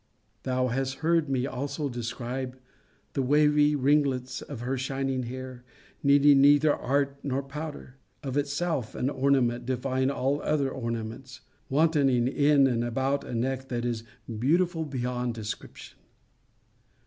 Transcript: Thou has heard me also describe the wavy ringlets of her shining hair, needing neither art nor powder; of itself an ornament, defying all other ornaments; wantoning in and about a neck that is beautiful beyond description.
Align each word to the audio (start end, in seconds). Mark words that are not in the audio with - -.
Thou 0.41 0.69
has 0.69 0.95
heard 1.05 1.29
me 1.29 1.45
also 1.45 1.87
describe 1.87 2.57
the 3.13 3.21
wavy 3.21 3.75
ringlets 3.75 4.41
of 4.41 4.61
her 4.61 4.75
shining 4.75 5.21
hair, 5.21 5.63
needing 6.01 6.41
neither 6.41 6.73
art 6.75 7.19
nor 7.21 7.43
powder; 7.43 7.97
of 8.23 8.35
itself 8.35 8.95
an 8.95 9.11
ornament, 9.11 9.67
defying 9.67 10.09
all 10.09 10.41
other 10.41 10.71
ornaments; 10.71 11.41
wantoning 11.69 12.27
in 12.27 12.65
and 12.65 12.83
about 12.83 13.23
a 13.23 13.35
neck 13.35 13.67
that 13.67 13.85
is 13.85 14.03
beautiful 14.39 14.85
beyond 14.85 15.35
description. 15.35 15.99